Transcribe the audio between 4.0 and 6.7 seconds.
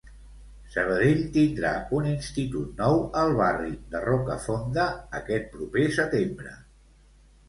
Rocafonda aquest proper setembre.